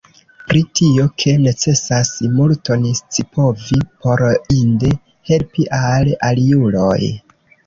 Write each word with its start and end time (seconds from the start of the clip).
Pri 0.51 0.61
tio, 0.77 1.03
ke 1.23 1.33
necesas 1.41 2.13
multon 2.37 2.87
scipovi, 3.01 3.79
por 4.07 4.25
inde 4.57 4.91
helpi 5.31 5.69
al 5.83 6.11
aliuloj. 6.33 7.01